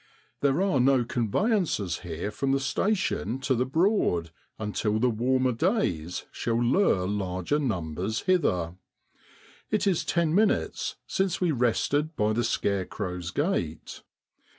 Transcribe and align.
There 0.39 0.63
are 0.63 0.79
no 0.79 1.03
conveyances 1.05 1.99
here 1.99 2.31
from 2.31 2.53
the 2.53 2.59
station 2.59 3.37
to 3.41 3.53
the 3.53 3.67
Broad 3.67 4.31
until 4.57 4.97
the 4.97 5.11
warmer 5.11 5.51
days 5.51 6.25
shall 6.31 6.59
lure 6.59 7.05
larger 7.07 7.59
numbers 7.59 8.21
hither. 8.21 8.77
It 9.69 9.85
is 9.85 10.03
ten 10.03 10.33
minutes 10.33 10.95
since 11.05 11.39
we 11.39 11.51
rested 11.51 12.15
by 12.15 12.33
the 12.33 12.43
scarecrow's 12.43 13.29
gate. 13.29 14.01